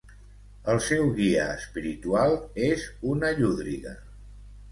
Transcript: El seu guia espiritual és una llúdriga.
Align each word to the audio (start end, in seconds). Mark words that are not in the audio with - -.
El 0.73 0.79
seu 0.85 1.09
guia 1.17 1.43
espiritual 1.57 2.33
és 2.69 2.87
una 3.13 3.31
llúdriga. 3.41 3.93